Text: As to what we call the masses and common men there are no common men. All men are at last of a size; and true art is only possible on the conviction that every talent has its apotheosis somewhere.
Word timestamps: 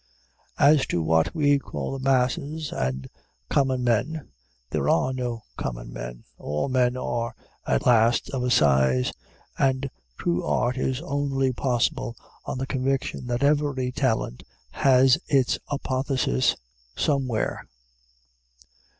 As 0.57 0.87
to 0.87 0.99
what 1.03 1.35
we 1.35 1.59
call 1.59 1.91
the 1.91 2.03
masses 2.03 2.71
and 2.71 3.07
common 3.49 3.83
men 3.83 4.29
there 4.71 4.89
are 4.89 5.13
no 5.13 5.43
common 5.57 5.93
men. 5.93 6.23
All 6.39 6.69
men 6.69 6.97
are 6.97 7.35
at 7.67 7.85
last 7.85 8.27
of 8.31 8.41
a 8.43 8.49
size; 8.49 9.13
and 9.59 9.91
true 10.17 10.43
art 10.43 10.75
is 10.75 11.01
only 11.03 11.53
possible 11.53 12.15
on 12.45 12.57
the 12.57 12.65
conviction 12.65 13.27
that 13.27 13.43
every 13.43 13.91
talent 13.91 14.41
has 14.71 15.19
its 15.27 15.59
apotheosis 15.69 16.55
somewhere. 16.95 17.67